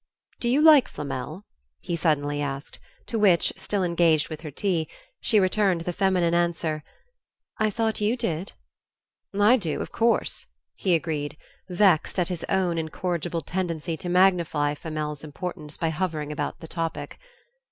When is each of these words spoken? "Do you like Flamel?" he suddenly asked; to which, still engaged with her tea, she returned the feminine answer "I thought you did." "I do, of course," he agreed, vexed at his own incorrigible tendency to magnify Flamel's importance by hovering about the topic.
"Do 0.39 0.49
you 0.49 0.63
like 0.63 0.87
Flamel?" 0.87 1.45
he 1.79 1.95
suddenly 1.95 2.41
asked; 2.41 2.79
to 3.05 3.19
which, 3.19 3.53
still 3.55 3.83
engaged 3.83 4.29
with 4.29 4.41
her 4.41 4.49
tea, 4.49 4.87
she 5.19 5.39
returned 5.39 5.81
the 5.81 5.93
feminine 5.93 6.33
answer 6.33 6.83
"I 7.59 7.69
thought 7.69 8.01
you 8.01 8.17
did." 8.17 8.53
"I 9.39 9.57
do, 9.57 9.79
of 9.79 9.91
course," 9.91 10.47
he 10.73 10.95
agreed, 10.95 11.37
vexed 11.69 12.17
at 12.17 12.29
his 12.29 12.43
own 12.49 12.79
incorrigible 12.79 13.41
tendency 13.41 13.95
to 13.97 14.09
magnify 14.09 14.73
Flamel's 14.73 15.23
importance 15.23 15.77
by 15.77 15.89
hovering 15.91 16.31
about 16.31 16.61
the 16.61 16.67
topic. 16.67 17.19